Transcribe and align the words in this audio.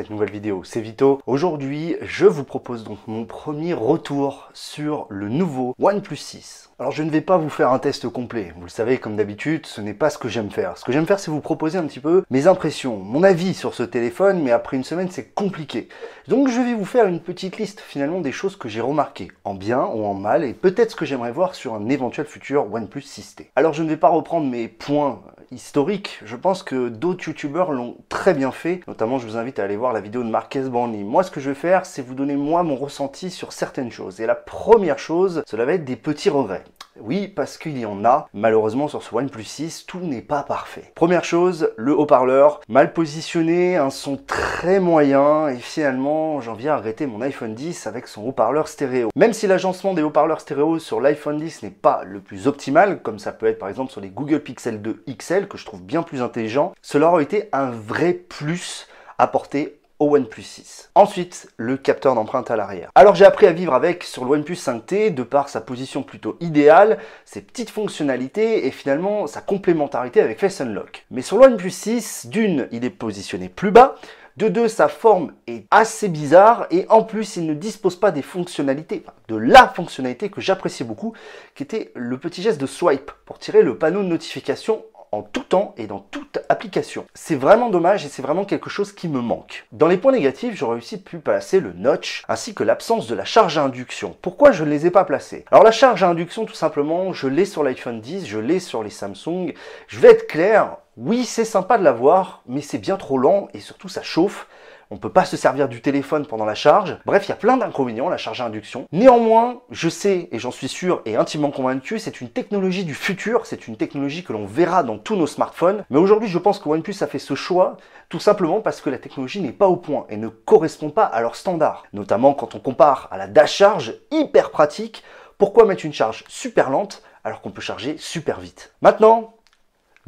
cette 0.00 0.08
nouvelle 0.08 0.30
vidéo, 0.30 0.62
c'est 0.64 0.80
Vito. 0.80 1.20
Aujourd'hui, 1.26 1.94
je 2.00 2.24
vous 2.24 2.42
propose 2.42 2.84
donc 2.84 2.96
mon 3.06 3.26
premier 3.26 3.74
retour 3.74 4.48
sur 4.54 5.04
le 5.10 5.28
nouveau 5.28 5.74
OnePlus 5.78 6.16
6. 6.16 6.70
Alors 6.78 6.92
je 6.92 7.02
ne 7.02 7.10
vais 7.10 7.20
pas 7.20 7.36
vous 7.36 7.50
faire 7.50 7.70
un 7.70 7.78
test 7.78 8.08
complet, 8.08 8.54
vous 8.56 8.62
le 8.62 8.70
savez 8.70 8.96
comme 8.96 9.14
d'habitude, 9.14 9.66
ce 9.66 9.82
n'est 9.82 9.92
pas 9.92 10.08
ce 10.08 10.16
que 10.16 10.30
j'aime 10.30 10.50
faire. 10.50 10.78
Ce 10.78 10.84
que 10.86 10.92
j'aime 10.92 11.04
faire 11.04 11.20
c'est 11.20 11.30
vous 11.30 11.42
proposer 11.42 11.76
un 11.76 11.84
petit 11.84 12.00
peu 12.00 12.24
mes 12.30 12.46
impressions, 12.46 12.96
mon 12.96 13.22
avis 13.22 13.52
sur 13.52 13.74
ce 13.74 13.82
téléphone, 13.82 14.42
mais 14.42 14.52
après 14.52 14.78
une 14.78 14.84
semaine 14.84 15.10
c'est 15.10 15.34
compliqué. 15.34 15.90
Donc 16.28 16.48
je 16.48 16.58
vais 16.62 16.72
vous 16.72 16.86
faire 16.86 17.06
une 17.06 17.20
petite 17.20 17.58
liste 17.58 17.80
finalement 17.80 18.22
des 18.22 18.32
choses 18.32 18.56
que 18.56 18.70
j'ai 18.70 18.80
remarquées, 18.80 19.30
en 19.44 19.52
bien 19.52 19.84
ou 19.84 20.06
en 20.06 20.14
mal, 20.14 20.42
et 20.42 20.54
peut-être 20.54 20.92
ce 20.92 20.96
que 20.96 21.04
j'aimerais 21.04 21.32
voir 21.32 21.54
sur 21.54 21.74
un 21.74 21.90
éventuel 21.90 22.24
futur 22.24 22.72
OnePlus 22.72 23.02
6T. 23.02 23.48
Alors 23.56 23.74
je 23.74 23.82
ne 23.82 23.90
vais 23.90 23.98
pas 23.98 24.08
reprendre 24.08 24.46
mes 24.48 24.66
points 24.66 25.20
historiques, 25.52 26.20
je 26.24 26.36
pense 26.36 26.62
que 26.62 26.88
d'autres 26.88 27.26
youtubeurs 27.26 27.72
l'ont 27.72 27.96
très 28.08 28.34
bien 28.34 28.52
fait, 28.52 28.80
notamment 28.86 29.18
je 29.18 29.26
vous 29.26 29.36
invite 29.36 29.58
à 29.58 29.64
aller 29.64 29.76
voir 29.76 29.92
la 29.92 30.00
vidéo 30.00 30.22
de 30.22 30.28
Marquez 30.28 30.62
Borny. 30.62 31.02
Moi 31.02 31.22
ce 31.22 31.30
que 31.30 31.40
je 31.40 31.50
vais 31.50 31.56
faire 31.56 31.86
c'est 31.86 32.02
vous 32.02 32.14
donner 32.14 32.36
moi 32.36 32.62
mon 32.62 32.76
ressenti 32.76 33.30
sur 33.30 33.52
certaines 33.52 33.90
choses. 33.90 34.20
Et 34.20 34.26
la 34.26 34.34
première 34.34 34.98
chose, 34.98 35.42
cela 35.46 35.64
va 35.64 35.74
être 35.74 35.84
des 35.84 35.96
petits 35.96 36.30
regrets. 36.30 36.64
Oui, 37.02 37.28
parce 37.28 37.58
qu'il 37.58 37.78
y 37.78 37.86
en 37.86 38.04
a. 38.04 38.28
Malheureusement, 38.34 38.88
sur 38.88 39.02
ce 39.02 39.14
OnePlus 39.14 39.44
6, 39.44 39.86
tout 39.86 40.00
n'est 40.00 40.20
pas 40.20 40.42
parfait. 40.42 40.92
Première 40.94 41.24
chose, 41.24 41.72
le 41.76 41.96
haut-parleur, 41.96 42.60
mal 42.68 42.92
positionné, 42.92 43.76
un 43.76 43.90
son 43.90 44.16
très 44.16 44.80
moyen, 44.80 45.48
et 45.48 45.56
finalement, 45.56 46.40
j'en 46.40 46.54
viens 46.54 46.74
à 46.74 46.76
arrêter 46.76 47.06
mon 47.06 47.20
iPhone 47.20 47.54
10 47.54 47.86
avec 47.86 48.06
son 48.06 48.22
haut-parleur 48.22 48.68
stéréo. 48.68 49.08
Même 49.16 49.32
si 49.32 49.46
l'agencement 49.46 49.94
des 49.94 50.02
haut-parleurs 50.02 50.40
stéréo 50.40 50.78
sur 50.78 51.00
l'iPhone 51.00 51.38
10 51.38 51.62
n'est 51.62 51.70
pas 51.70 52.02
le 52.04 52.20
plus 52.20 52.46
optimal, 52.46 53.02
comme 53.02 53.18
ça 53.18 53.32
peut 53.32 53.46
être 53.46 53.58
par 53.58 53.68
exemple 53.68 53.92
sur 53.92 54.00
les 54.00 54.10
Google 54.10 54.40
Pixel 54.40 54.82
2 54.82 55.04
XL, 55.08 55.48
que 55.48 55.58
je 55.58 55.64
trouve 55.64 55.82
bien 55.82 56.02
plus 56.02 56.22
intelligent, 56.22 56.72
cela 56.82 57.08
aurait 57.08 57.24
été 57.24 57.48
un 57.52 57.70
vrai 57.70 58.12
plus 58.12 58.86
apporté 59.18 59.79
au 60.00 60.16
OnePlus 60.16 60.42
6. 60.42 60.90
Ensuite, 60.94 61.48
le 61.56 61.76
capteur 61.76 62.14
d'empreinte 62.14 62.50
à 62.50 62.56
l'arrière. 62.56 62.90
Alors 62.94 63.14
j'ai 63.14 63.24
appris 63.24 63.46
à 63.46 63.52
vivre 63.52 63.74
avec 63.74 64.02
sur 64.02 64.24
le 64.24 64.32
OnePlus 64.32 64.54
5T 64.54 65.14
de 65.14 65.22
par 65.22 65.48
sa 65.48 65.60
position 65.60 66.02
plutôt 66.02 66.36
idéale, 66.40 66.98
ses 67.24 67.42
petites 67.42 67.70
fonctionnalités 67.70 68.66
et 68.66 68.70
finalement 68.70 69.26
sa 69.26 69.40
complémentarité 69.40 70.20
avec 70.20 70.40
Face 70.40 70.60
Unlock. 70.60 71.06
Mais 71.10 71.22
sur 71.22 71.38
le 71.38 71.44
OnePlus 71.44 71.70
6, 71.70 72.26
d'une, 72.26 72.66
il 72.72 72.84
est 72.84 72.90
positionné 72.90 73.48
plus 73.48 73.70
bas, 73.70 73.96
de 74.36 74.48
deux, 74.48 74.68
sa 74.68 74.88
forme 74.88 75.34
est 75.46 75.66
assez 75.70 76.08
bizarre 76.08 76.66
et 76.70 76.86
en 76.88 77.02
plus, 77.02 77.36
il 77.36 77.46
ne 77.46 77.52
dispose 77.52 77.96
pas 77.96 78.10
des 78.10 78.22
fonctionnalités, 78.22 79.04
de 79.28 79.36
la 79.36 79.68
fonctionnalité 79.68 80.30
que 80.30 80.40
j'appréciais 80.40 80.86
beaucoup, 80.86 81.12
qui 81.54 81.62
était 81.62 81.92
le 81.94 82.16
petit 82.16 82.40
geste 82.40 82.60
de 82.60 82.66
swipe 82.66 83.10
pour 83.26 83.38
tirer 83.38 83.62
le 83.62 83.76
panneau 83.76 84.02
de 84.02 84.08
notification 84.08 84.82
en 85.12 85.22
tout 85.22 85.42
temps 85.42 85.74
et 85.76 85.86
dans 85.86 85.98
toute 85.98 86.38
application. 86.48 87.06
C'est 87.14 87.34
vraiment 87.34 87.70
dommage 87.70 88.04
et 88.04 88.08
c'est 88.08 88.22
vraiment 88.22 88.44
quelque 88.44 88.70
chose 88.70 88.92
qui 88.92 89.08
me 89.08 89.20
manque. 89.20 89.66
Dans 89.72 89.88
les 89.88 89.96
points 89.96 90.12
négatifs, 90.12 90.56
j'aurais 90.56 90.76
aussi 90.76 91.00
pu 91.00 91.18
placer 91.18 91.60
le 91.60 91.72
notch 91.72 92.24
ainsi 92.28 92.54
que 92.54 92.64
l'absence 92.64 93.06
de 93.06 93.14
la 93.14 93.24
charge 93.24 93.58
à 93.58 93.62
induction. 93.62 94.16
Pourquoi 94.22 94.52
je 94.52 94.64
ne 94.64 94.70
les 94.70 94.86
ai 94.86 94.90
pas 94.90 95.04
placés? 95.04 95.44
Alors 95.50 95.64
la 95.64 95.72
charge 95.72 96.02
à 96.02 96.08
induction, 96.08 96.44
tout 96.44 96.54
simplement, 96.54 97.12
je 97.12 97.28
l'ai 97.28 97.44
sur 97.44 97.62
l'iPhone 97.62 98.00
10, 98.00 98.26
je 98.26 98.38
l'ai 98.38 98.60
sur 98.60 98.82
les 98.82 98.90
Samsung. 98.90 99.52
Je 99.88 99.98
vais 99.98 100.10
être 100.10 100.26
clair, 100.26 100.76
oui, 100.96 101.24
c'est 101.24 101.44
sympa 101.44 101.78
de 101.78 101.84
l'avoir, 101.84 102.42
mais 102.46 102.60
c'est 102.60 102.78
bien 102.78 102.96
trop 102.96 103.18
lent 103.18 103.48
et 103.54 103.60
surtout 103.60 103.88
ça 103.88 104.02
chauffe 104.02 104.46
on 104.90 104.96
ne 104.96 105.00
peut 105.00 105.12
pas 105.12 105.24
se 105.24 105.36
servir 105.36 105.68
du 105.68 105.80
téléphone 105.80 106.26
pendant 106.26 106.44
la 106.44 106.54
charge. 106.54 106.98
Bref, 107.06 107.26
il 107.26 107.28
y 107.30 107.32
a 107.32 107.36
plein 107.36 107.56
d'inconvénients, 107.56 108.08
la 108.08 108.16
charge 108.16 108.40
à 108.40 108.46
induction. 108.46 108.88
Néanmoins, 108.92 109.62
je 109.70 109.88
sais, 109.88 110.28
et 110.32 110.38
j'en 110.38 110.50
suis 110.50 110.68
sûr 110.68 111.00
et 111.04 111.16
intimement 111.16 111.50
convaincu, 111.50 111.98
c'est 111.98 112.20
une 112.20 112.28
technologie 112.28 112.84
du 112.84 112.94
futur, 112.94 113.46
c'est 113.46 113.68
une 113.68 113.76
technologie 113.76 114.24
que 114.24 114.32
l'on 114.32 114.46
verra 114.46 114.82
dans 114.82 114.98
tous 114.98 115.16
nos 115.16 115.28
smartphones. 115.28 115.84
Mais 115.90 115.98
aujourd'hui, 115.98 116.28
je 116.28 116.38
pense 116.38 116.58
que 116.58 116.68
OnePlus 116.68 116.96
a 117.02 117.06
fait 117.06 117.18
ce 117.18 117.34
choix 117.34 117.76
tout 118.08 118.18
simplement 118.18 118.60
parce 118.60 118.80
que 118.80 118.90
la 118.90 118.98
technologie 118.98 119.40
n'est 119.40 119.52
pas 119.52 119.68
au 119.68 119.76
point 119.76 120.06
et 120.08 120.16
ne 120.16 120.28
correspond 120.28 120.90
pas 120.90 121.04
à 121.04 121.20
leurs 121.20 121.36
standards. 121.36 121.84
Notamment 121.92 122.34
quand 122.34 122.56
on 122.56 122.58
compare 122.58 123.08
à 123.12 123.18
la 123.18 123.28
dash 123.28 123.54
charge, 123.54 123.94
hyper 124.10 124.50
pratique, 124.50 125.04
pourquoi 125.38 125.64
mettre 125.64 125.86
une 125.86 125.92
charge 125.92 126.24
super 126.28 126.68
lente 126.68 127.02
alors 127.22 127.40
qu'on 127.40 127.52
peut 127.52 127.60
charger 127.60 127.96
super 127.98 128.40
vite? 128.40 128.74
Maintenant, 128.82 129.34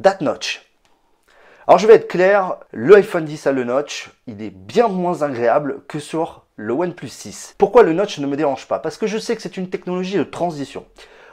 that 0.01 0.17
notch. 0.19 0.62
Alors 1.65 1.79
je 1.79 1.87
vais 1.87 1.93
être 1.93 2.09
clair, 2.09 2.57
le 2.71 2.95
iPhone 2.95 3.23
10 3.23 3.47
a 3.47 3.53
le 3.53 3.63
notch, 3.63 4.11
il 4.27 4.41
est 4.41 4.49
bien 4.49 4.89
moins 4.89 5.21
agréable 5.21 5.81
que 5.87 5.97
sur 5.97 6.45
le 6.57 6.73
OnePlus 6.73 7.07
6. 7.07 7.55
Pourquoi 7.57 7.83
le 7.83 7.93
notch 7.93 8.19
ne 8.19 8.27
me 8.27 8.35
dérange 8.35 8.67
pas? 8.67 8.79
Parce 8.79 8.97
que 8.97 9.07
je 9.07 9.17
sais 9.17 9.33
que 9.33 9.41
c'est 9.41 9.55
une 9.55 9.69
technologie 9.69 10.17
de 10.17 10.23
transition. 10.23 10.85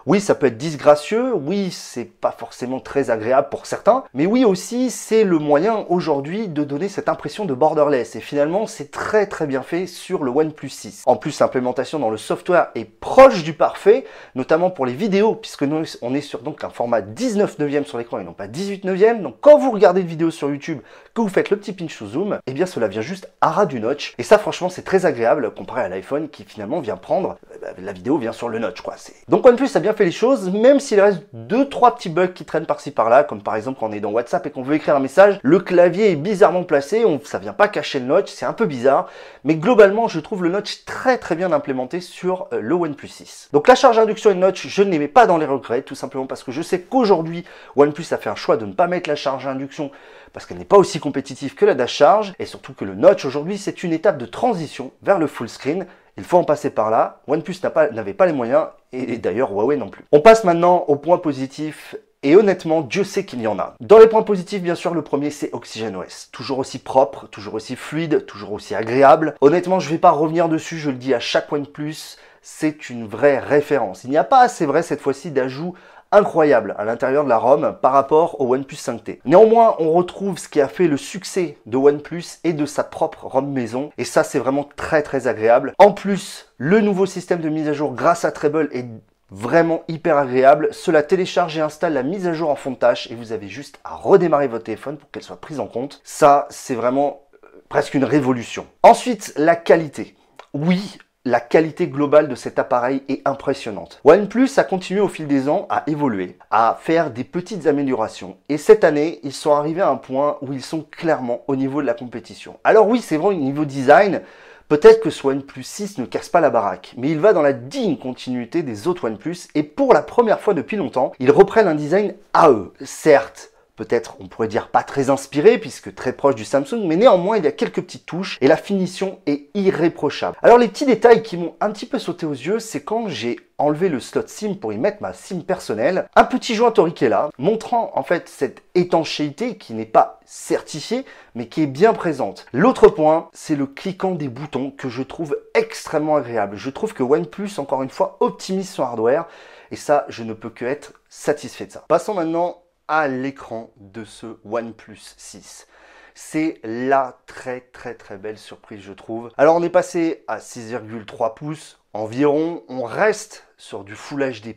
Oui, 0.06 0.20
ça 0.20 0.34
peut 0.34 0.46
être 0.46 0.56
disgracieux, 0.56 1.34
oui, 1.34 1.70
c'est 1.70 2.06
pas 2.06 2.32
forcément 2.32 2.80
très 2.80 3.10
agréable 3.10 3.48
pour 3.50 3.66
certains, 3.66 4.04
mais 4.14 4.24
oui 4.24 4.46
aussi, 4.46 4.90
c'est 4.90 5.24
le 5.24 5.38
moyen 5.38 5.84
aujourd'hui 5.90 6.48
de 6.48 6.64
donner 6.64 6.88
cette 6.88 7.10
impression 7.10 7.44
de 7.44 7.52
borderless. 7.52 8.16
Et 8.16 8.20
finalement, 8.20 8.66
c'est 8.66 8.90
très 8.90 9.26
très 9.26 9.46
bien 9.46 9.60
fait 9.60 9.86
sur 9.86 10.24
le 10.24 10.30
OnePlus 10.30 10.70
6. 10.70 11.02
En 11.04 11.16
plus, 11.16 11.38
l'implémentation 11.38 11.98
dans 11.98 12.08
le 12.08 12.16
software 12.16 12.70
est 12.74 12.86
proche 12.86 13.42
du 13.42 13.52
parfait, 13.52 14.06
notamment 14.34 14.70
pour 14.70 14.86
les 14.86 14.94
vidéos, 14.94 15.34
puisque 15.34 15.64
nous, 15.64 15.84
on 16.00 16.14
est 16.14 16.22
sur 16.22 16.40
donc 16.40 16.64
un 16.64 16.70
format 16.70 17.02
19 17.02 17.58
neuvième 17.58 17.84
sur 17.84 17.98
l'écran 17.98 18.18
et 18.18 18.24
non 18.24 18.32
pas 18.32 18.46
18 18.46 18.84
neuvième. 18.84 19.22
Donc 19.22 19.36
quand 19.42 19.58
vous 19.58 19.70
regardez 19.70 20.00
une 20.00 20.06
vidéo 20.06 20.30
sur 20.30 20.48
YouTube, 20.48 20.80
que 21.14 21.20
vous 21.20 21.28
faites 21.28 21.50
le 21.50 21.58
petit 21.58 21.72
pinch 21.72 21.98
to 21.98 22.06
zoom, 22.06 22.38
eh 22.46 22.52
bien 22.52 22.66
cela 22.66 22.88
vient 22.88 23.02
juste 23.02 23.30
à 23.42 23.50
ras 23.50 23.66
du 23.66 23.80
notch. 23.80 24.14
Et 24.16 24.22
ça, 24.22 24.38
franchement, 24.38 24.70
c'est 24.70 24.82
très 24.82 25.04
agréable 25.04 25.52
comparé 25.52 25.82
à 25.82 25.88
l'iPhone 25.88 26.30
qui 26.30 26.44
finalement 26.44 26.80
vient 26.80 26.96
prendre, 26.96 27.36
la 27.78 27.92
vidéo 27.92 28.18
vient 28.18 28.32
sur 28.32 28.48
le 28.48 28.58
notch, 28.58 28.80
quoi. 28.80 28.94
Donc 29.28 29.46
OnePlus 29.46 29.68
a 29.74 29.80
bien 29.80 29.92
fait 29.92 30.04
les 30.04 30.12
choses, 30.12 30.50
même 30.50 30.80
s'il 30.80 31.00
reste 31.00 31.22
deux 31.32 31.68
trois 31.68 31.94
petits 31.94 32.08
bugs 32.08 32.28
qui 32.28 32.44
traînent 32.44 32.66
par-ci 32.66 32.90
par-là, 32.90 33.24
comme 33.24 33.42
par 33.42 33.56
exemple 33.56 33.78
quand 33.80 33.88
on 33.88 33.92
est 33.92 34.00
dans 34.00 34.10
WhatsApp 34.10 34.46
et 34.46 34.50
qu'on 34.50 34.62
veut 34.62 34.74
écrire 34.74 34.96
un 34.96 35.00
message, 35.00 35.38
le 35.42 35.58
clavier 35.58 36.10
est 36.10 36.16
bizarrement 36.16 36.64
placé, 36.64 37.04
on, 37.04 37.20
ça 37.24 37.38
vient 37.38 37.52
pas 37.52 37.68
cacher 37.68 38.00
le 38.00 38.06
notch, 38.06 38.30
c'est 38.30 38.46
un 38.46 38.52
peu 38.52 38.66
bizarre, 38.66 39.08
mais 39.44 39.54
globalement 39.54 40.08
je 40.08 40.20
trouve 40.20 40.42
le 40.42 40.50
notch 40.50 40.84
très 40.84 41.18
très 41.18 41.36
bien 41.36 41.52
implémenté 41.52 42.00
sur 42.00 42.48
euh, 42.52 42.60
le 42.60 42.74
OnePlus 42.74 43.08
6. 43.08 43.50
Donc 43.52 43.68
la 43.68 43.74
charge 43.74 43.98
induction 43.98 44.30
et 44.30 44.34
le 44.34 44.40
notch, 44.40 44.66
je 44.66 44.82
ne 44.82 44.90
les 44.90 44.98
mets 44.98 45.08
pas 45.08 45.26
dans 45.26 45.38
les 45.38 45.46
regrets, 45.46 45.82
tout 45.82 45.94
simplement 45.94 46.26
parce 46.26 46.42
que 46.42 46.52
je 46.52 46.62
sais 46.62 46.80
qu'aujourd'hui 46.80 47.44
OnePlus 47.76 48.06
a 48.12 48.16
fait 48.16 48.30
un 48.30 48.34
choix 48.34 48.56
de 48.56 48.66
ne 48.66 48.72
pas 48.72 48.86
mettre 48.86 49.08
la 49.08 49.16
charge 49.16 49.46
induction 49.46 49.90
parce 50.32 50.46
qu'elle 50.46 50.58
n'est 50.58 50.64
pas 50.64 50.76
aussi 50.76 51.00
compétitive 51.00 51.54
que 51.54 51.64
la 51.64 51.74
dash 51.74 51.92
charge, 51.92 52.34
et 52.38 52.46
surtout 52.46 52.72
que 52.72 52.84
le 52.84 52.94
notch 52.94 53.24
aujourd'hui 53.24 53.58
c'est 53.58 53.82
une 53.82 53.92
étape 53.92 54.18
de 54.18 54.26
transition 54.26 54.92
vers 55.02 55.18
le 55.18 55.26
full 55.26 55.48
screen, 55.48 55.86
il 56.16 56.24
faut 56.24 56.38
en 56.38 56.44
passer 56.44 56.70
par 56.70 56.90
là. 56.90 57.20
OnePlus 57.26 57.56
n'avait 57.92 58.14
pas, 58.14 58.26
les 58.26 58.32
moyens 58.32 58.66
et, 58.92 59.18
d'ailleurs 59.18 59.52
Huawei 59.52 59.76
non 59.76 59.88
plus. 59.88 60.04
On 60.12 60.20
passe 60.20 60.44
maintenant 60.44 60.84
aux 60.88 60.96
points 60.96 61.18
positifs 61.18 61.96
et 62.22 62.36
honnêtement, 62.36 62.82
Dieu 62.82 63.02
sait 63.02 63.24
qu'il 63.24 63.40
y 63.40 63.46
en 63.46 63.58
a. 63.58 63.74
Dans 63.80 63.98
les 63.98 64.06
points 64.06 64.22
positifs, 64.22 64.62
bien 64.62 64.74
sûr, 64.74 64.92
le 64.92 65.02
premier 65.02 65.30
c'est 65.30 65.52
OxygenOS. 65.54 66.28
Toujours 66.32 66.58
aussi 66.58 66.78
propre, 66.78 67.26
toujours 67.28 67.54
aussi 67.54 67.76
fluide, 67.76 68.26
toujours 68.26 68.52
aussi 68.52 68.74
agréable. 68.74 69.34
Honnêtement, 69.40 69.80
je 69.80 69.88
ne 69.88 69.94
vais 69.94 69.98
pas 69.98 70.10
revenir 70.10 70.48
dessus, 70.48 70.78
je 70.78 70.90
le 70.90 70.96
dis 70.96 71.14
à 71.14 71.20
chaque 71.20 71.50
OnePlus, 71.50 72.16
c'est 72.42 72.90
une 72.90 73.06
vraie 73.06 73.38
référence. 73.38 74.04
Il 74.04 74.10
n'y 74.10 74.18
a 74.18 74.24
pas, 74.24 74.48
c'est 74.48 74.66
vrai, 74.66 74.82
cette 74.82 75.00
fois-ci 75.00 75.30
d'ajout 75.30 75.74
incroyable 76.12 76.74
à 76.78 76.84
l'intérieur 76.84 77.24
de 77.24 77.28
la 77.28 77.38
ROM 77.38 77.76
par 77.80 77.92
rapport 77.92 78.40
au 78.40 78.54
OnePlus 78.54 78.76
5T. 78.76 79.20
Néanmoins, 79.24 79.76
on 79.78 79.92
retrouve 79.92 80.38
ce 80.38 80.48
qui 80.48 80.60
a 80.60 80.68
fait 80.68 80.88
le 80.88 80.96
succès 80.96 81.58
de 81.66 81.76
OnePlus 81.76 82.24
et 82.44 82.52
de 82.52 82.66
sa 82.66 82.84
propre 82.84 83.26
ROM 83.26 83.50
maison. 83.50 83.90
Et 83.98 84.04
ça, 84.04 84.24
c'est 84.24 84.38
vraiment 84.38 84.68
très 84.76 85.02
très 85.02 85.28
agréable. 85.28 85.74
En 85.78 85.92
plus, 85.92 86.52
le 86.58 86.80
nouveau 86.80 87.06
système 87.06 87.40
de 87.40 87.48
mise 87.48 87.68
à 87.68 87.72
jour 87.72 87.94
grâce 87.94 88.24
à 88.24 88.32
Treble 88.32 88.68
est 88.72 88.86
vraiment 89.30 89.82
hyper 89.88 90.16
agréable. 90.16 90.68
Cela 90.72 91.02
télécharge 91.02 91.56
et 91.56 91.60
installe 91.60 91.92
la 91.92 92.02
mise 92.02 92.26
à 92.26 92.32
jour 92.32 92.50
en 92.50 92.56
fond 92.56 92.72
de 92.72 92.76
tâche 92.76 93.10
et 93.10 93.14
vous 93.14 93.32
avez 93.32 93.48
juste 93.48 93.78
à 93.84 93.94
redémarrer 93.94 94.48
votre 94.48 94.64
téléphone 94.64 94.96
pour 94.96 95.10
qu'elle 95.10 95.22
soit 95.22 95.40
prise 95.40 95.60
en 95.60 95.66
compte. 95.66 96.00
Ça, 96.04 96.46
c'est 96.50 96.74
vraiment 96.74 97.22
euh, 97.44 97.48
presque 97.68 97.94
une 97.94 98.04
révolution. 98.04 98.66
Ensuite, 98.82 99.32
la 99.36 99.56
qualité. 99.56 100.16
Oui, 100.52 100.98
la 101.24 101.40
qualité 101.40 101.86
globale 101.86 102.28
de 102.28 102.34
cet 102.34 102.58
appareil 102.58 103.02
est 103.08 103.20
impressionnante. 103.26 104.00
OnePlus 104.04 104.50
a 104.56 104.64
continué 104.64 105.00
au 105.00 105.08
fil 105.08 105.26
des 105.26 105.48
ans 105.48 105.66
à 105.68 105.84
évoluer, 105.86 106.38
à 106.50 106.78
faire 106.80 107.10
des 107.10 107.24
petites 107.24 107.66
améliorations. 107.66 108.38
Et 108.48 108.56
cette 108.56 108.84
année, 108.84 109.20
ils 109.22 109.34
sont 109.34 109.52
arrivés 109.52 109.82
à 109.82 109.90
un 109.90 109.96
point 109.96 110.38
où 110.40 110.52
ils 110.52 110.62
sont 110.62 110.86
clairement 110.90 111.42
au 111.46 111.56
niveau 111.56 111.82
de 111.82 111.86
la 111.86 111.94
compétition. 111.94 112.58
Alors 112.64 112.88
oui, 112.88 113.00
c'est 113.00 113.18
vrai, 113.18 113.34
au 113.34 113.38
niveau 113.38 113.64
design, 113.64 114.22
Peut-être 114.70 115.00
que 115.00 115.10
ce 115.10 115.26
OnePlus 115.26 115.64
6 115.64 115.98
ne 115.98 116.04
casse 116.04 116.28
pas 116.28 116.40
la 116.40 116.48
baraque, 116.48 116.94
mais 116.96 117.10
il 117.10 117.18
va 117.18 117.32
dans 117.32 117.42
la 117.42 117.52
digne 117.52 117.96
continuité 117.96 118.62
des 118.62 118.86
autres 118.86 119.08
OnePlus 119.08 119.48
et 119.56 119.64
pour 119.64 119.92
la 119.92 120.00
première 120.00 120.38
fois 120.38 120.54
depuis 120.54 120.76
longtemps, 120.76 121.10
ils 121.18 121.32
reprennent 121.32 121.66
un 121.66 121.74
design 121.74 122.14
à 122.34 122.50
eux. 122.50 122.72
Certes, 122.84 123.50
peut-être 123.80 124.16
on 124.20 124.28
pourrait 124.28 124.46
dire 124.46 124.68
pas 124.68 124.82
très 124.82 125.08
inspiré 125.08 125.56
puisque 125.56 125.94
très 125.94 126.12
proche 126.12 126.34
du 126.34 126.44
Samsung, 126.44 126.84
mais 126.84 126.96
néanmoins 126.96 127.38
il 127.38 127.44
y 127.44 127.46
a 127.46 127.52
quelques 127.52 127.80
petites 127.80 128.04
touches 128.04 128.36
et 128.42 128.46
la 128.46 128.58
finition 128.58 129.20
est 129.24 129.48
irréprochable. 129.54 130.36
Alors 130.42 130.58
les 130.58 130.68
petits 130.68 130.84
détails 130.84 131.22
qui 131.22 131.38
m'ont 131.38 131.54
un 131.62 131.70
petit 131.70 131.86
peu 131.86 131.98
sauté 131.98 132.26
aux 132.26 132.32
yeux, 132.32 132.58
c'est 132.58 132.84
quand 132.84 133.08
j'ai 133.08 133.40
enlevé 133.56 133.88
le 133.88 133.98
slot 133.98 134.26
SIM 134.26 134.56
pour 134.56 134.74
y 134.74 134.78
mettre 134.78 135.00
ma 135.00 135.14
SIM 135.14 135.40
personnelle, 135.40 136.08
un 136.14 136.24
petit 136.24 136.54
joint 136.54 136.74
est 136.74 137.08
là, 137.08 137.30
montrant 137.38 137.92
en 137.94 138.02
fait 138.02 138.28
cette 138.28 138.62
étanchéité 138.74 139.56
qui 139.56 139.72
n'est 139.72 139.86
pas 139.86 140.20
certifiée, 140.26 141.06
mais 141.34 141.48
qui 141.48 141.62
est 141.62 141.66
bien 141.66 141.94
présente. 141.94 142.44
L'autre 142.52 142.88
point, 142.88 143.30
c'est 143.32 143.56
le 143.56 143.66
cliquant 143.66 144.12
des 144.12 144.28
boutons 144.28 144.70
que 144.70 144.90
je 144.90 145.02
trouve 145.02 145.38
extrêmement 145.54 146.16
agréable. 146.16 146.56
Je 146.56 146.70
trouve 146.70 146.92
que 146.92 147.02
OnePlus, 147.02 147.52
encore 147.58 147.82
une 147.82 147.90
fois, 147.90 148.18
optimise 148.20 148.68
son 148.68 148.82
hardware, 148.82 149.26
et 149.70 149.76
ça, 149.76 150.04
je 150.08 150.22
ne 150.22 150.32
peux 150.32 150.50
que 150.50 150.64
être 150.64 150.92
satisfait 151.08 151.66
de 151.66 151.72
ça. 151.72 151.84
Passons 151.88 152.14
maintenant 152.14 152.62
à 152.90 153.06
l'écran 153.06 153.70
de 153.76 154.04
ce 154.04 154.36
OnePlus 154.44 155.14
6. 155.16 155.68
C'est 156.12 156.60
la 156.64 157.20
très 157.26 157.60
très 157.60 157.94
très 157.94 158.18
belle 158.18 158.36
surprise 158.36 158.80
je 158.82 158.92
trouve. 158.92 159.30
Alors 159.38 159.54
on 159.54 159.62
est 159.62 159.70
passé 159.70 160.24
à 160.26 160.38
6,3 160.38 161.34
pouces 161.34 161.78
environ, 161.92 162.64
on 162.68 162.82
reste 162.82 163.46
sur 163.56 163.84
du 163.84 163.94
Full 163.94 164.32
HD+, 164.40 164.54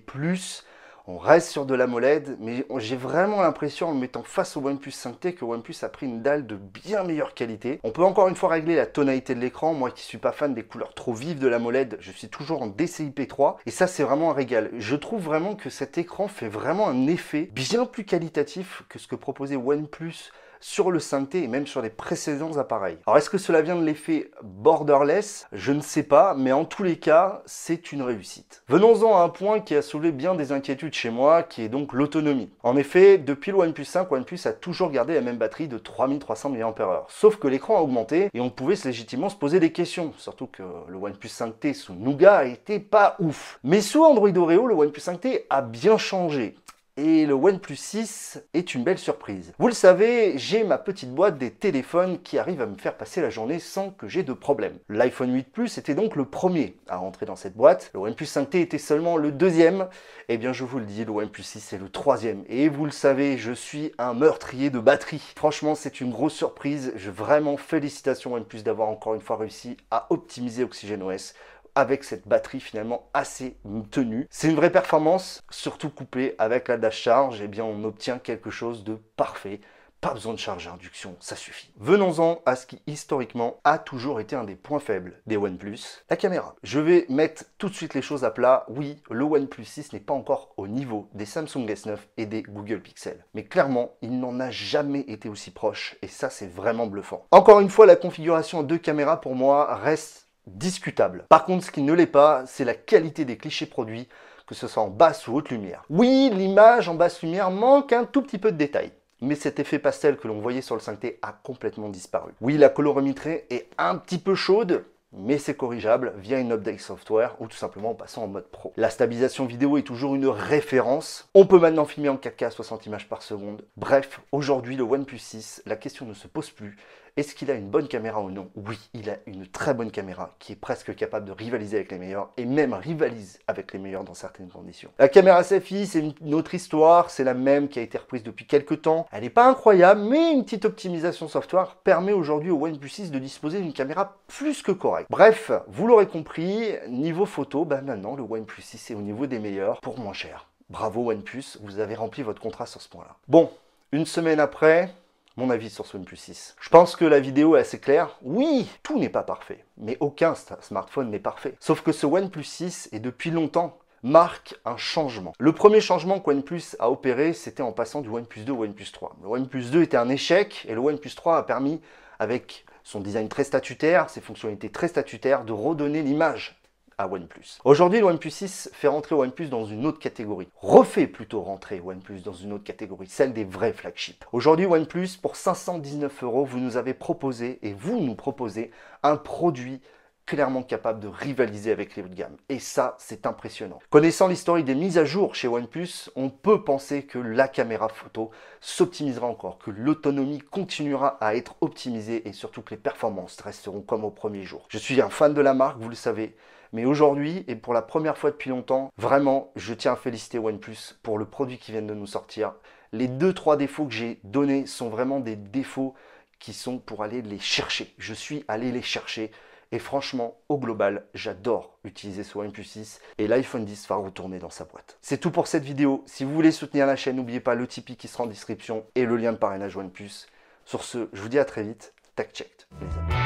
on 1.06 1.18
reste 1.18 1.50
sur 1.50 1.66
de 1.66 1.76
l'AMOLED, 1.76 2.38
mais 2.40 2.66
j'ai 2.78 2.96
vraiment 2.96 3.42
l'impression 3.42 3.90
en 3.90 3.94
me 3.94 4.00
mettant 4.00 4.24
face 4.24 4.56
au 4.56 4.62
OnePlus 4.62 4.92
5T 4.92 5.34
que 5.34 5.44
OnePlus 5.44 5.76
a 5.82 5.90
pris 5.90 6.06
une 6.06 6.22
dalle 6.22 6.48
de 6.48 6.56
bien 6.56 7.04
meilleure 7.04 7.34
qualité. 7.34 7.82
On 7.84 7.92
peut 7.92 8.04
encore 8.04 8.30
une 8.30 8.36
fois 8.36 8.50
régler 8.50 8.76
la 8.76 8.86
tonalité 8.86 9.36
de 9.36 9.42
l'écran. 9.42 9.74
Moi 9.74 9.92
qui 9.92 10.04
suis 10.04 10.18
pas 10.18 10.32
fan 10.32 10.54
des 10.54 10.64
couleurs 10.64 10.94
trop 10.94 11.14
vives 11.14 11.40
de 11.40 11.48
l'AMOLED, 11.48 11.98
je 12.00 12.12
suis 12.12 12.30
toujours 12.30 12.62
en 12.62 12.68
DCI-P3 12.68 13.58
et 13.66 13.72
ça 13.72 13.88
c'est 13.88 14.04
vraiment 14.04 14.32
un 14.32 14.34
régal. 14.34 14.72
Je 14.78 14.96
trouve 14.96 15.24
vraiment 15.24 15.56
que 15.56 15.70
cet 15.70 15.98
écran 15.98 16.30
fait 16.30 16.48
vraiment 16.48 16.88
un 16.88 17.08
effet 17.08 17.50
bien 17.52 17.86
plus 17.86 18.06
qualitatif 18.06 18.84
que 18.88 18.98
ce 18.98 19.08
que 19.08 19.16
proposait 19.16 19.58
OnePlus 19.58 20.32
sur 20.64 20.92
le 20.92 21.00
5T 21.00 21.44
et 21.44 21.48
même 21.48 21.68
sur 21.68 21.82
les 21.82 21.90
précédents 21.90 22.58
appareils. 22.58 22.98
Alors 23.06 23.18
est-ce 23.18 23.30
que 23.30 23.38
cela 23.38 23.62
vient 23.62 23.76
de 23.76 23.84
l'effet 23.84 24.32
borderless? 24.42 25.46
Je 25.52 25.72
ne 25.74 25.82
sais 25.82 26.04
pas, 26.04 26.34
mais 26.36 26.52
en 26.52 26.66
tous 26.66 26.84
les 26.84 26.98
cas, 26.98 27.42
c'est 27.46 27.92
une 27.92 28.02
réussite. 28.02 28.64
Venons-en 28.70 29.18
à 29.18 29.24
un 29.24 29.30
point 29.30 29.60
qui 29.60 29.76
a 29.76 29.82
soulevé 29.82 30.12
bien 30.12 30.36
des 30.36 30.52
inquiétudes 30.52 30.94
chez 30.94 31.10
moi, 31.10 31.44
qui 31.44 31.64
est 31.64 31.70
donc 31.70 31.94
l'autonomie. 31.94 32.50
En 32.64 32.78
effet, 32.78 33.18
depuis 33.18 33.52
le 33.52 33.58
OnePlus 33.58 33.86
5, 33.86 34.12
OnePlus 34.12 34.40
a 34.46 34.54
toujours 34.54 34.90
gardé 34.90 35.14
la 35.14 35.22
même 35.22 35.38
batterie 35.38 35.68
de 35.68 35.78
3300 35.78 36.50
mAh. 36.50 37.06
Sauf 37.10 37.36
que 37.36 37.48
l'écran 37.48 37.78
a 37.78 37.82
augmenté 37.82 38.30
et 38.34 38.40
on 38.40 38.50
pouvait 38.50 38.76
légitimement 38.86 39.30
se 39.30 39.36
poser 39.36 39.60
des 39.60 39.72
questions, 39.72 40.14
surtout 40.18 40.48
que 40.48 40.64
le 40.88 40.98
OnePlus 40.98 41.30
5T 41.30 41.74
sous 41.74 41.94
Nougat 41.94 42.46
était 42.46 42.80
pas 42.80 43.16
ouf. 43.20 43.60
Mais 43.64 43.82
sous 43.82 44.04
Android 44.04 44.36
Oreo, 44.36 44.68
le 44.68 44.76
OnePlus 44.76 45.02
5T 45.02 45.44
a 45.50 45.62
bien 45.62 45.98
changé. 45.98 46.56
Et 46.96 47.26
le 47.26 47.34
OnePlus 47.34 47.76
6 47.76 48.44
est 48.54 48.76
une 48.76 48.84
belle 48.84 49.00
surprise. 49.00 49.52
Vous 49.58 49.68
le 49.68 49.74
savez, 49.74 50.38
j'ai 50.38 50.64
ma 50.64 50.78
petite 50.78 51.12
boîte 51.12 51.40
des 51.40 51.50
téléphones 51.50 52.22
qui 52.22 52.38
arrivent 52.38 52.62
à 52.62 52.68
me 52.68 52.78
faire 52.78 52.96
passer 52.96 53.20
la 53.20 53.32
journée 53.32 53.58
sans 53.58 53.90
que 53.90 54.08
j'ai 54.08 54.22
de 54.22 54.32
problème. 54.32 54.78
L'iPhone 54.90 55.34
8 55.34 55.52
Plus 55.52 55.78
était 55.80 55.96
donc 55.96 56.16
le 56.16 56.26
premier 56.26 56.78
à 56.88 56.98
rentrer 56.98 57.26
dans 57.26 57.36
cette 57.36 57.56
boîte. 57.56 57.90
Le 57.96 58.00
OnePlus 58.00 58.28
5T 58.28 58.58
était 58.58 58.78
seulement 58.78 59.18
le 59.18 59.32
deuxième. 59.32 59.88
Eh 60.30 60.38
bien, 60.38 60.54
je 60.54 60.64
vous 60.64 60.78
le 60.78 60.86
dis, 60.86 61.04
le 61.04 61.10
OnePlus 61.10 61.42
6 61.42 61.74
est 61.74 61.78
le 61.80 61.90
troisième. 61.90 62.44
Et 62.48 62.70
vous 62.70 62.86
le 62.86 62.92
savez, 62.92 63.40
je 63.40 63.54
suis 63.54 63.92
un 63.98 64.14
meurtrier 64.14 64.70
de 64.70 64.78
batterie. 64.78 65.34
Franchement, 65.36 65.74
c'est 65.74 66.00
une 66.00 66.12
grosse 66.12 66.36
surprise. 66.36 66.94
Je 66.96 67.10
vraiment 67.10 67.58
félicitations 67.58 68.36
OnePlus 68.36 68.62
d'avoir 68.62 68.90
encore 68.90 69.16
une 69.16 69.22
fois 69.22 69.38
réussi 69.38 69.78
à 69.90 70.06
optimiser 70.12 70.64
OxygenOS 70.64 71.34
avec 71.76 72.04
cette 72.04 72.28
batterie 72.28 72.60
finalement 72.60 73.10
assez 73.14 73.58
tenue. 73.92 74.28
C'est 74.30 74.50
une 74.50 74.56
vraie 74.56 74.72
performance, 74.72 75.42
surtout 75.50 75.90
couplée 75.90 76.36
avec 76.38 76.68
la 76.68 76.78
dash 76.78 77.02
charge, 77.02 77.42
et 77.42 77.46
eh 77.46 77.48
bien 77.48 77.64
on 77.64 77.84
obtient 77.84 78.20
quelque 78.20 78.50
chose 78.50 78.84
de 78.84 78.96
parfait. 79.16 79.62
Pas 80.04 80.14
besoin 80.14 80.34
de 80.34 80.40
charge 80.40 80.68
à 80.68 80.74
induction, 80.74 81.16
ça 81.22 81.38
suffit. 81.38 81.72
Venons-en 81.78 82.42
à 82.46 82.58
ce 82.58 82.66
qui 82.66 82.82
historiquement 82.88 83.62
a 83.64 83.78
toujours 83.78 84.20
été 84.20 84.36
un 84.36 84.44
des 84.44 84.58
points 84.58 84.82
faibles 84.82 85.22
des 85.28 85.38
OnePlus, 85.38 85.80
la 86.10 86.18
caméra. 86.18 86.56
Je 86.62 86.82
vais 86.82 87.06
mettre 87.08 87.46
tout 87.58 87.70
de 87.70 87.74
suite 87.74 87.94
les 87.94 88.02
choses 88.02 88.26
à 88.26 88.30
plat. 88.30 88.66
Oui, 88.68 89.02
le 89.10 89.24
OnePlus 89.24 89.64
6 89.64 89.94
n'est 89.94 90.02
pas 90.02 90.14
encore 90.14 90.54
au 90.58 90.68
niveau 90.68 91.08
des 91.14 91.26
Samsung 91.26 91.66
S9 91.68 92.00
et 92.18 92.26
des 92.26 92.44
Google 92.44 92.82
Pixel. 92.82 93.24
Mais 93.34 93.46
clairement, 93.46 93.94
il 94.02 94.20
n'en 94.20 94.42
a 94.42 94.52
jamais 94.52 95.06
été 95.08 95.30
aussi 95.30 95.52
proche 95.52 95.96
et 96.02 96.10
ça 96.10 96.30
c'est 96.30 96.52
vraiment 96.52 96.88
bluffant. 96.88 97.26
Encore 97.32 97.62
une 97.62 97.70
fois, 97.70 97.86
la 97.86 97.96
configuration 97.96 98.62
de 98.62 98.76
caméra 98.76 99.22
pour 99.22 99.36
moi 99.36 99.74
reste 99.74 100.23
discutable. 100.48 101.26
Par 101.30 101.46
contre, 101.46 101.66
ce 101.66 101.72
qui 101.72 101.82
ne 101.82 101.94
l'est 101.94 102.06
pas, 102.06 102.44
c'est 102.46 102.66
la 102.66 102.76
qualité 102.76 103.26
des 103.26 103.38
clichés 103.38 103.66
produits, 103.66 104.08
que 104.48 104.56
ce 104.56 104.68
soit 104.68 104.84
en 104.84 104.90
basse 104.90 105.28
ou 105.28 105.36
haute 105.36 105.50
lumière. 105.50 105.84
Oui, 105.90 106.30
l'image 106.34 106.90
en 106.90 106.96
basse 106.96 107.22
lumière 107.22 107.52
manque 107.52 107.94
un 107.94 108.06
tout 108.06 108.22
petit 108.22 108.38
peu 108.38 108.52
de 108.52 108.58
détails. 108.58 108.92
Mais 109.22 109.36
cet 109.36 109.60
effet 109.60 109.80
pastel 109.80 110.18
que 110.18 110.28
l'on 110.28 110.42
voyait 110.42 110.62
sur 110.62 110.76
le 110.76 110.82
5T 110.82 111.16
a 111.22 111.32
complètement 111.32 111.88
disparu. 111.88 112.34
Oui, 112.42 112.58
la 112.58 112.68
colorimétrie 112.68 113.42
est 113.50 113.70
un 113.78 113.96
petit 113.96 114.18
peu 114.18 114.36
chaude, 114.36 114.84
mais 115.14 115.38
c'est 115.38 115.56
corrigeable 115.56 116.14
via 116.18 116.40
une 116.40 116.52
update 116.52 116.80
software 116.80 117.36
ou 117.40 117.48
tout 117.48 117.56
simplement 117.56 117.92
en 117.92 117.96
passant 117.96 118.24
en 118.24 118.28
mode 118.28 118.48
pro. 118.48 118.74
La 118.76 118.90
stabilisation 118.90 119.46
vidéo 119.46 119.78
est 119.78 119.84
toujours 119.84 120.16
une 120.16 120.28
référence. 120.28 121.30
On 121.36 121.46
peut 121.46 121.60
maintenant 121.60 121.86
filmer 121.86 122.10
en 122.10 122.18
4K 122.18 122.48
à 122.48 122.52
60 122.52 122.86
images 122.88 123.08
par 123.08 123.22
seconde. 123.22 123.64
Bref, 123.78 124.20
aujourd'hui 124.34 124.76
le 124.76 124.84
OnePlus 124.84 125.20
6, 125.20 125.64
la 125.66 125.78
question 125.78 126.06
ne 126.06 126.14
se 126.14 126.28
pose 126.28 126.50
plus. 126.50 126.78
Est-ce 127.16 127.36
qu'il 127.36 127.52
a 127.52 127.54
une 127.54 127.70
bonne 127.70 127.88
caméra 127.88 128.22
ou 128.22 128.32
non? 128.32 128.50
Oui, 128.56 128.80
il 128.96 129.08
a 129.12 129.18
une 129.28 129.46
très 129.46 129.76
bonne 129.76 129.92
caméra 129.92 130.32
qui 130.40 130.54
est 130.54 130.56
presque 130.56 130.96
capable 130.96 131.28
de 131.28 131.32
rivaliser 131.32 131.78
avec 131.78 131.92
les 131.92 132.00
meilleurs 132.00 132.32
et 132.38 132.46
même 132.46 132.74
rivalise 132.74 133.40
avec 133.46 133.72
les 133.72 133.78
meilleurs 133.78 134.04
dans 134.04 134.16
certaines 134.16 134.50
conditions. 134.50 134.90
La 134.98 135.08
caméra 135.08 135.44
selfie, 135.44 135.86
c'est 135.86 136.00
une 136.00 136.34
autre 136.34 136.56
histoire, 136.56 137.12
c'est 137.12 137.24
la 137.24 137.36
même 137.36 137.68
qui 137.68 137.78
a 137.78 137.84
été 137.84 138.00
reprise 138.00 138.24
depuis 138.24 138.48
quelques 138.48 138.82
temps. 138.82 139.06
Elle 139.12 139.22
n'est 139.22 139.30
pas 139.30 139.48
incroyable, 139.48 140.02
mais 140.02 140.32
une 140.32 140.44
petite 140.44 140.66
optimisation 140.66 141.28
software 141.28 141.76
permet 141.84 142.14
aujourd'hui 142.14 142.50
au 142.50 142.66
OnePlus 142.66 142.90
6 142.90 143.12
de 143.12 143.20
disposer 143.20 143.62
d'une 143.62 143.74
caméra 143.74 144.18
plus 144.28 144.64
que 144.64 144.72
correcte. 144.72 145.12
Bref, 145.12 145.52
vous 145.68 145.86
l'aurez 145.86 146.08
compris, 146.08 146.74
niveau 146.90 147.28
photo, 147.28 147.64
ben 147.64 147.82
maintenant 147.82 148.16
le 148.16 148.24
OnePlus 148.24 148.64
6 148.64 148.90
est 148.90 148.96
au 148.96 149.02
niveau 149.02 149.28
des 149.28 149.38
meilleurs 149.38 149.82
pour 149.82 150.00
moins 150.00 150.14
cher. 150.14 150.48
Bravo 150.72 151.12
OnePlus, 151.12 151.60
vous 151.62 151.78
avez 151.78 151.94
rempli 151.94 152.24
votre 152.24 152.42
contrat 152.42 152.66
sur 152.66 152.82
ce 152.82 152.90
point-là. 152.90 153.16
Bon, 153.28 153.52
une 153.92 154.08
semaine 154.08 154.40
après, 154.40 154.90
mon 155.36 155.50
avis 155.50 155.70
sur 155.70 155.86
ce 155.86 155.98
OnePlus 155.98 156.18
6. 156.18 156.56
Je 156.60 156.70
pense 156.70 156.96
que 156.96 157.06
la 157.06 157.20
vidéo 157.20 157.56
est 157.56 157.62
assez 157.62 157.80
claire. 157.80 158.18
Oui, 158.22 158.68
tout 158.84 159.00
n'est 159.00 159.10
pas 159.10 159.24
parfait, 159.24 159.66
mais 159.78 159.98
aucun 160.00 160.36
smartphone 160.36 161.10
n'est 161.10 161.20
parfait. 161.20 161.56
Sauf 161.60 161.82
que 161.82 161.92
ce 161.92 162.06
OnePlus 162.06 162.44
6 162.44 162.90
est 162.92 163.00
depuis 163.00 163.32
longtemps 163.32 163.78
marque 164.04 164.56
un 164.66 164.78
changement. 164.78 165.34
Le 165.40 165.54
premier 165.54 165.80
changement 165.80 166.20
que 166.20 166.30
OnePlus 166.30 166.76
a 166.80 166.92
opéré, 166.92 167.34
c'était 167.34 167.64
en 167.64 167.72
passant 167.72 168.02
du 168.02 168.10
OnePlus 168.10 168.44
2 168.44 168.52
au 168.52 168.64
OnePlus 168.64 168.92
3. 168.92 169.16
Le 169.24 169.30
OnePlus 169.30 169.72
2 169.72 169.82
était 169.82 169.98
un 169.98 170.10
échec 170.10 170.66
et 170.68 170.74
le 170.74 170.80
OnePlus 170.80 171.16
3 171.16 171.38
a 171.38 171.44
permis, 171.44 171.82
avec 172.20 172.66
son 172.84 173.00
design 173.00 173.30
très 173.30 173.46
statutaire, 173.46 174.10
ses 174.10 174.20
fonctionnalités 174.20 174.70
très 174.70 174.90
statutaires, 174.90 175.46
de 175.46 175.54
redonner 175.54 176.02
l'image 176.04 176.62
à 176.98 177.08
OnePlus. 177.08 177.60
Aujourd'hui, 177.64 178.00
le 178.00 178.06
OnePlus 178.06 178.32
6 178.32 178.70
fait 178.74 178.88
rentrer 178.88 179.16
OnePlus 179.16 179.48
dans 179.48 179.66
une 179.66 179.86
autre 179.86 180.00
catégorie. 180.00 180.48
Refait 180.58 181.08
plutôt 181.08 181.42
rentrer 181.42 181.80
OnePlus 181.80 182.22
dans 182.22 182.34
une 182.34 182.54
autre 182.54 182.64
catégorie, 182.64 183.08
celle 183.08 183.34
des 183.34 183.46
vrais 183.46 183.74
flagships. 183.74 184.26
Aujourd'hui, 184.32 184.66
OnePlus, 184.66 185.18
pour 185.22 185.36
519 185.36 186.24
euros, 186.24 186.46
vous 186.46 186.60
nous 186.60 186.78
avez 186.78 186.94
proposé, 186.94 187.60
et 187.62 187.74
vous 187.74 188.00
nous 188.00 188.16
proposez, 188.16 188.72
un 189.04 189.18
produit 189.18 189.82
clairement 190.26 190.64
capable 190.64 191.00
de 191.00 191.08
rivaliser 191.08 191.72
avec 191.72 191.96
les 191.96 192.04
hauts 192.04 192.08
de 192.08 192.16
gamme. 192.16 192.38
Et 192.50 192.60
ça, 192.60 192.96
c'est 192.98 193.26
impressionnant. 193.26 193.80
Connaissant 193.90 194.28
l'historique 194.28 194.66
des 194.66 194.76
mises 194.76 194.98
à 194.98 195.06
jour 195.06 195.36
chez 195.36 195.48
OnePlus, 195.48 196.10
on 196.16 196.30
peut 196.30 196.64
penser 196.64 197.04
que 197.04 197.20
la 197.20 197.48
caméra 197.48 197.90
photo 197.90 198.32
s'optimisera 198.62 199.28
encore, 199.28 199.58
que 199.60 199.72
l'autonomie 199.72 200.40
continuera 200.40 201.18
à 201.20 201.36
être 201.36 201.56
optimisée 201.62 202.28
et 202.28 202.34
surtout 202.34 202.62
que 202.62 202.72
les 202.72 202.80
performances 202.80 203.40
resteront 203.42 203.82
comme 203.82 204.06
au 204.06 204.12
premier 204.12 204.44
jour. 204.44 204.66
Je 204.70 204.78
suis 204.78 205.02
un 205.02 205.10
fan 205.10 205.34
de 205.34 205.42
la 205.42 205.54
marque, 205.54 205.80
vous 205.80 205.90
le 205.90 205.96
savez, 205.96 206.36
mais 206.74 206.86
aujourd'hui, 206.86 207.46
et 207.48 207.56
pour 207.56 207.74
la 207.74 207.84
première 207.84 208.18
fois 208.18 208.32
depuis 208.32 208.50
longtemps, 208.50 208.92
vraiment, 208.98 209.52
je 209.56 209.74
tiens 209.76 209.94
à 209.94 209.96
féliciter 209.96 210.40
OnePlus 210.40 210.96
pour 211.04 211.20
le 211.20 211.26
produit 211.26 211.60
qui 211.60 211.72
vient 211.72 211.84
de 211.84 211.94
nous 211.94 212.08
sortir. 212.08 212.54
Les 212.92 213.08
deux, 213.08 213.32
trois 213.32 213.58
défauts 213.58 213.86
que 213.86 213.94
j'ai 213.94 214.20
donnés 214.24 214.66
sont 214.66 214.90
vraiment 214.90 215.20
des 215.20 215.36
défauts 215.36 215.94
qui 216.40 216.52
sont 216.52 216.80
pour 216.80 217.04
aller 217.04 217.22
les 217.22 217.40
chercher. 217.40 217.94
Je 218.00 218.14
suis 218.14 218.44
allé 218.48 218.72
les 218.72 218.82
chercher. 218.82 219.32
Et 219.72 219.80
franchement, 219.80 220.38
au 220.50 220.58
global, 220.58 221.06
j'adore 221.14 221.78
utiliser 221.84 222.24
ce 222.24 222.38
OnePlus 222.38 222.64
6 222.64 223.02
et 223.18 223.28
l'iPhone 223.28 223.66
10 223.66 223.88
va 223.88 223.96
retourner 223.96 224.40
dans 224.40 224.50
sa 224.50 224.66
boîte. 224.66 224.98
C'est 225.02 225.20
tout 225.20 225.32
pour 225.32 225.48
cette 225.48 225.64
vidéo. 225.64 226.04
Si 226.06 226.24
vous 226.24 226.34
voulez 226.34 226.52
soutenir 226.52 226.86
la 226.86 226.96
chaîne, 226.96 227.16
n'oubliez 227.16 227.40
pas 227.40 227.56
le 227.56 227.66
Tipeee 227.68 227.96
qui 227.96 228.08
sera 228.08 228.26
en 228.26 228.28
description 228.28 228.86
et 228.96 229.06
le 229.06 229.16
lien 229.16 229.32
de 229.32 229.38
parrainage 229.38 229.78
OnePlus. 229.78 230.28
Sur 230.66 230.84
ce, 230.84 231.10
je 231.14 231.22
vous 231.22 231.30
dis 231.30 231.40
à 231.40 231.46
très 231.46 231.64
vite. 231.64 231.94
Tac 232.16 232.34
checked, 232.34 232.68
les 232.80 232.88
amis. 233.00 233.23